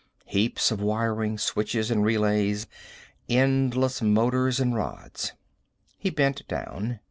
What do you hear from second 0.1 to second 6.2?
Heaps of wiring, switches and relays. Endless motors and rods. He